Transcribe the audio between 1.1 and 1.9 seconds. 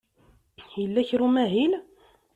n umahil?